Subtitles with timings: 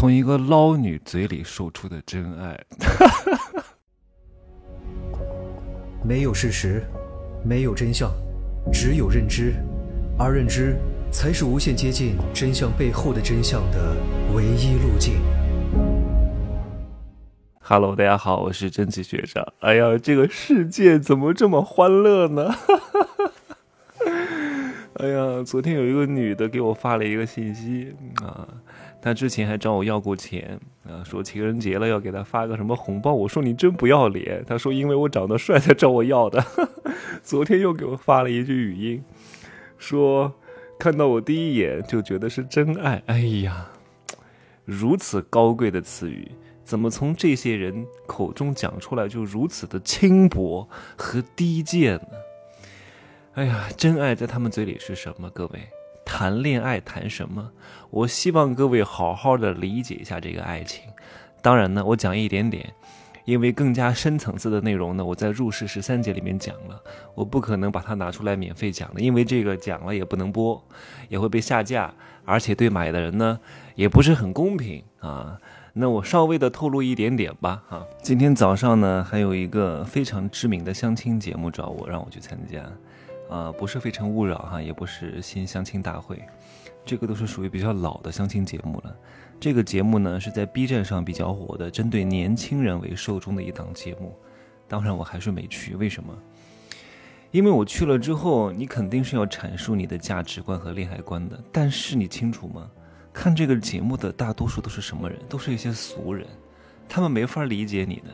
[0.00, 2.58] 从一个捞女嘴里说出的真爱。
[6.02, 6.82] 没有事实，
[7.44, 8.10] 没有真相，
[8.72, 9.52] 只有认知，
[10.18, 10.74] 而认知
[11.12, 13.94] 才是无限接近真相背后的真相的
[14.34, 15.20] 唯一路径。
[17.60, 19.46] Hello，大家好，我是真奇学长。
[19.60, 22.54] 哎呀，这个世界怎么这么欢乐呢？
[25.00, 28.46] 哎呀，昨天有一个女的给我发了一个信息啊，
[29.00, 33.14] 她之前还找我要过钱啊，说情人节了要给她发个什么红包。
[33.14, 34.44] 我说你真不要脸。
[34.46, 36.44] 她说因为我长得帅才找我要的。
[37.24, 39.02] 昨天又给我发了一句语音，
[39.78, 40.30] 说
[40.78, 43.02] 看到我第一眼就觉得是真爱。
[43.06, 43.70] 哎呀，
[44.66, 46.30] 如此高贵的词语，
[46.62, 52.18] 怎么从这些人口中讲出来就如此的轻薄和低贱呢？
[53.34, 55.30] 哎呀，真爱在他们嘴里是什么？
[55.30, 55.60] 各位，
[56.04, 57.48] 谈恋爱谈什么？
[57.88, 60.82] 我希望各位好好的理解一下这个爱情。
[61.40, 62.74] 当然呢，我讲一点点，
[63.24, 66.82] 因为更加深层次的内容呢，我在入世十三节里面讲了，
[67.14, 70.60] 我不可能把它拿出来免费讲的，因为这个讲了也不能播，
[71.08, 71.94] 也会被下架，
[72.24, 73.38] 而且对买的人呢
[73.76, 75.38] 也不是很公平啊。
[75.72, 77.86] 那我稍微的透露一点点吧，哈。
[78.02, 82.60] 今天早上呢，还有一个非常知名的相亲节目找我，让我去参加。
[83.30, 86.20] 啊，不是《非诚勿扰》哈，也不是新相亲大会，
[86.84, 88.94] 这个都是属于比较老的相亲节目了。
[89.38, 94.14] 这个节目呢是在 B 站上比较火的，针对年轻人为受众的一档节目。
[94.68, 96.12] 当然我还是没去，为什么？
[97.30, 101.40] 因为我去了之后，你肯定是要阐述你的价值观和恋爱观的。
[101.52, 102.68] 但是你清楚吗？
[103.12, 105.18] 看这个节目的大多数都是什么人？
[105.28, 106.26] 都是一些俗人，
[106.88, 108.10] 他们没法理解你的，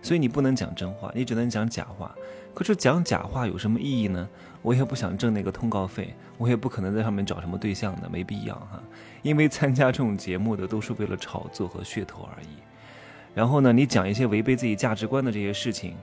[0.00, 2.14] 所以你不能讲真话，你只能讲假话。
[2.54, 4.28] 可是讲假话有什么意义呢？
[4.62, 8.82] 我也不想挣那个通告费，我也不可能在上面找什么对象的，没必要哈。
[9.22, 12.48] 因为参加这种节目的都是为了炒作和噱头而已。
[13.34, 15.96] 然后呢，你讲一些违背自己价值观的这些事情，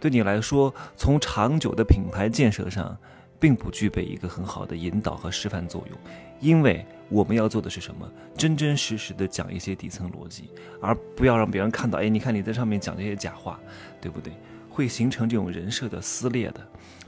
[0.00, 2.96] 对你来说，从长久的品牌建设上，
[3.38, 5.98] 并不具备一个很好的引导和示范作用。
[6.40, 8.08] 因为我们要做的是什么？
[8.36, 10.50] 真真实实的讲一些底层逻辑，
[10.80, 13.60] 而不要让别人看到，哎，你看你在上面讲这些假话，
[14.00, 14.32] 对不对？
[14.78, 16.60] 会形成这种人设的撕裂的。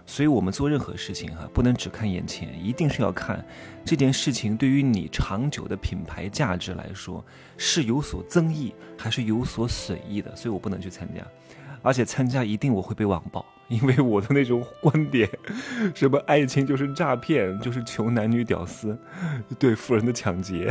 [0.04, 3.46] 所以，我们做任何事情哈，不能只看眼前，一定是要看
[3.84, 7.24] 这件事情对于你长久的品牌价值来说
[7.56, 10.34] 是有所增益还是有所损益的。
[10.34, 11.24] 所以我不能去参加，
[11.80, 15.30] 而且参加一定我会被网暴， 因为我的那种观点，
[15.94, 18.98] 什么爱情就是诈骗， 就是穷男女屌丝，
[19.60, 20.68] 对富人的抢劫，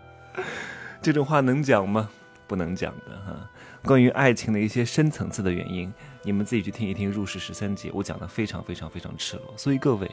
[1.00, 2.10] 这种话能讲吗？
[2.46, 3.50] 不能讲的哈。
[3.84, 5.92] 关于爱情的一些深层次的原因。
[6.22, 9.52] 你们自己去听一听《入世十三节》，我讲的非常非常非常赤裸。
[9.56, 10.10] 所以各位，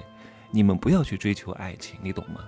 [0.52, 2.42] 你们不要去追求爱情，你懂吗？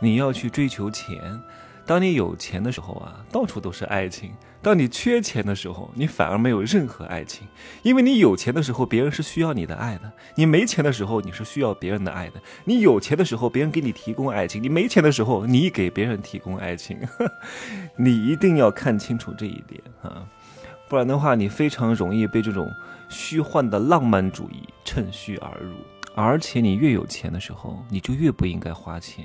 [0.00, 1.40] 你要去追求钱。
[1.84, 4.30] 当你有钱的时候啊，到处都是爱情；
[4.62, 7.44] 当你缺钱的时候，你反而没有任何爱情。
[7.82, 10.04] 因为你有钱的时候，别人是需要你的爱的；
[10.36, 12.40] 你没钱的时候，你是需要别人的爱的。
[12.64, 16.96] 你有钱的时候，别人给你提供爱情；你没钱的时候，你给别人提供爱情。
[17.96, 20.24] 你一定要看清楚这一点啊！
[20.92, 22.70] 不然的话，你非常容易被这种
[23.08, 25.72] 虚幻的浪漫主义趁虚而入。
[26.14, 29.24] 而且你越有钱的时候，你就越不应该花钱，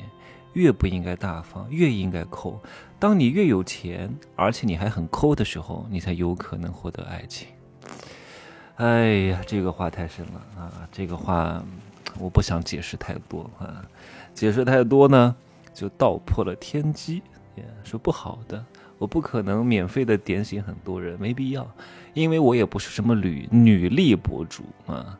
[0.54, 2.58] 越不应该大方，越应该抠。
[2.98, 7.50] 当你越有钱，而且你还很抠的时候，你才有可能获得爱情。
[8.76, 10.88] 哎呀，这个话太深了啊！
[10.90, 11.62] 这个话
[12.18, 13.84] 我不想解释太多啊，
[14.34, 15.36] 解释太多呢，
[15.74, 17.22] 就道破了天机，
[17.58, 18.66] 也是不好的。
[18.98, 21.70] 我不可能免费的点醒很多人，没必要，
[22.14, 25.18] 因为我也不是什么女女力博主啊，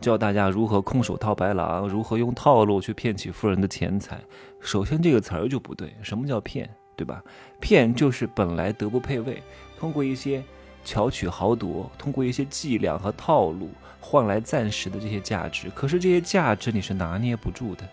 [0.00, 4.20] 教大家如何空手套白狼，如何用套路去骗取富人的钱财。
[4.60, 7.22] 首先这个词儿就不对，什么叫骗，对吧？
[7.60, 9.42] 骗就是本来德不配位，
[9.78, 10.42] 通过一些
[10.84, 13.70] 巧取豪夺，通过一些伎俩和套路
[14.00, 15.70] 换来暂时的这些价值。
[15.74, 17.88] 可是这些价值你是拿捏不住的，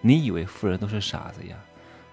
[0.00, 1.56] 你以为富人都是傻子呀，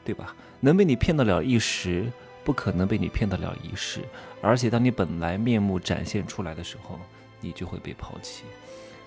[0.03, 0.35] 对吧？
[0.59, 2.11] 能被你骗得了一时。
[2.45, 4.01] 不可能被你骗得了一世，
[4.41, 6.99] 而且当你本来面目展现出来的时候，
[7.41, 8.43] 你就会被抛弃。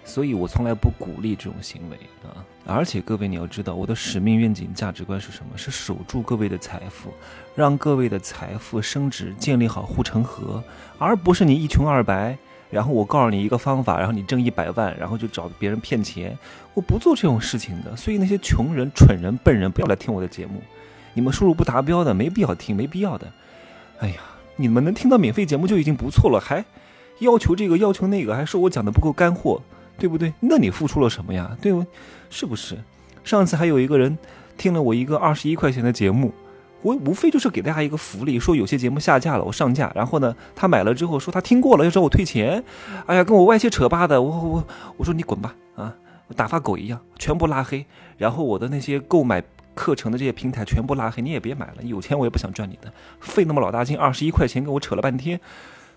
[0.05, 1.97] 所以我从来不鼓励这种行为
[2.27, 2.43] 啊！
[2.67, 5.57] 而且各位你要知道，我的使命、愿景、价值观是什么？
[5.57, 7.13] 是守住各位的财富，
[7.55, 10.65] 让各位的财富升值，建立好护城河，
[10.99, 12.39] 而不是你一穷二白，
[12.71, 16.37] 然后我告诉你一个方法，然后你挣一百万，然后就找别人骗钱。
[16.73, 17.95] 我不做这种事情的。
[17.95, 20.63] 所以那些穷人、蠢人、笨人，不要来听我的节目。
[21.19, 23.27] 你们收入不达标的，没必要听，没必要的。
[23.99, 24.21] 哎呀，
[24.55, 26.65] 你们能听到免费节目就已经不错了，还
[27.19, 29.61] 要求这个要求那个，还说我讲的不够干货，
[29.99, 30.33] 对不对？
[30.39, 31.59] 那你付出了什么呀？
[31.61, 31.75] 对，
[32.31, 32.79] 是不是？
[33.25, 34.17] 上次还有一个人
[34.57, 36.33] 听了我一个二十一块钱的节目，
[36.83, 42.63] 我无非就是给大家一个福利，说有些节目下架了，我上架，然后呢，他买了之后说他听过了要找我退钱，
[43.07, 44.65] 哎呀，跟我歪七扯八的，我我
[44.99, 45.93] 我说你滚吧啊，
[46.37, 47.85] 打发狗一样，全部拉黑，
[48.17, 49.43] 然后我的那些购买
[49.79, 55.41] 课程的这些平台全部拉黑，你也别买了，有钱我也不想赚你的，费那么老大劲，二十一块钱跟我扯了半天，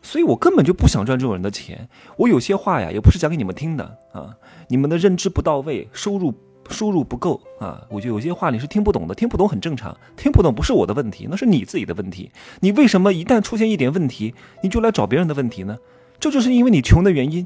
[0.04, 4.38] 所以我根本就不想赚这种人的钱，我有些话呀也不是讲给你们听的啊，
[4.68, 6.34] 你们的认知不到位，收入。
[6.70, 12.32] 收入不够啊，我觉得有些话你是听不懂的，听不懂很正常，听不懂不是我的问题，那是你自己的问题。
[12.62, 14.34] 你为什么一旦出现一点问题，
[14.64, 15.78] 你就来找别人的问题呢？
[16.18, 17.46] 这就是因为你穷的原因。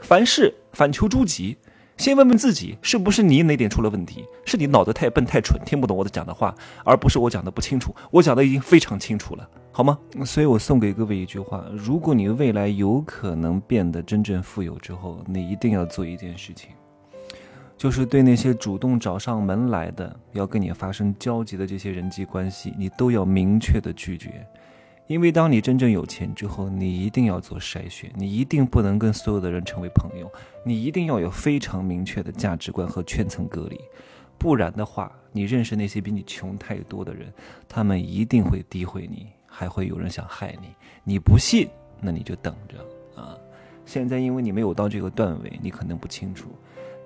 [0.00, 1.58] 凡事反求诸己，
[1.96, 4.24] 先问问自己，是不是你哪点出了问题？
[4.44, 6.54] 是你脑子太笨太蠢，听不懂我的讲的话，
[6.84, 7.94] 而不是我讲的不清楚。
[8.10, 9.98] 我讲的已经非常清楚了，好吗？
[10.24, 16.70] 所以我送给各位一句话：如果你未来有可能变得真正富有之后，你一定要做一件事情。
[17.78, 24.46] 就是对那些主动找上门来的，要跟你发生交集的这些人际关系，你都要明确的拒绝。
[25.06, 30.30] 因为当你真正有钱之后，你一定要做筛选，你一定不能跟所有的人成为朋友，
[30.64, 33.80] 你一定要有非常明确的价值观和圈层隔离。
[34.36, 37.32] 不然的话，你认识那些比你穷太多的人，
[37.68, 40.68] 他们一定会诋毁你，还会有人想害你。
[41.04, 41.68] 你不信，
[42.00, 43.38] 那你就等着啊！
[43.86, 46.50] 现在因为你没有到这个段位，你可能不清楚。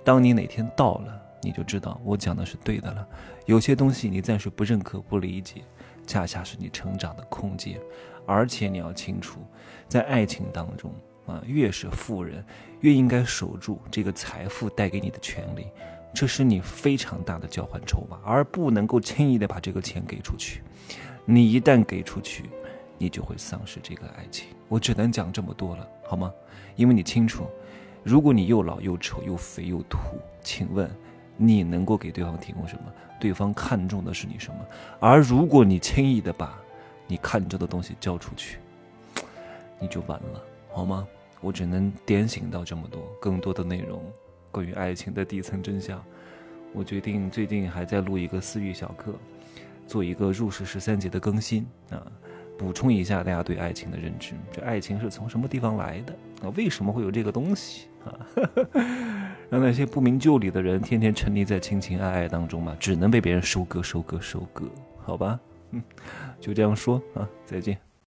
[0.02, 3.06] 当你哪天到了，你就知道我讲的是对的了。
[3.44, 5.62] 有些东西你暂时不认可、不理解，
[6.10, 7.80] 恰恰是你成长的空间。
[8.26, 9.38] 而且你要清楚，
[9.86, 10.92] 在爱情当中
[11.24, 12.44] 啊，越是富人，
[12.80, 15.68] 越应该守住这个财富带给你的权利，
[16.12, 20.62] 这是你非常大的交换筹码，而不能够轻易的把这个钱给出去。
[21.24, 22.50] 你一旦给出去，
[22.98, 24.48] 你就会丧失这个爱情。
[24.68, 26.32] 我只能讲这么多了，好吗？
[26.74, 27.46] 因为你清楚。
[28.02, 29.98] 如果你又老又丑又肥又土，
[30.42, 30.90] 请问
[31.42, 32.92] 你能够给对方提供什么？
[33.18, 34.60] 对方看重的是你什么？
[35.00, 36.60] 而如果你轻易的把
[37.06, 38.58] 你看重的东西交出去，
[39.78, 41.08] 你就完了，好吗？
[41.40, 44.02] 我只能点醒到这么多，更多的内容
[44.50, 46.02] 关于爱情的底层真相。
[46.74, 49.14] 我决定最近还在录一个私域小课，
[49.86, 52.06] 做一个入世十三节的更新啊。
[52.58, 56.52] 补充一下大家对爱情的认知，这爱情是从什么地方来的啊？
[56.54, 58.14] 为什么会有这个东西啊？
[59.50, 64.66] 让那些不明就里的人天天沉溺在情情爱爱当中嘛，只能被别人收割、收割、收割，
[64.98, 65.38] 好吧？
[65.72, 65.82] 嗯，
[66.40, 67.89] 就这样说啊，再见。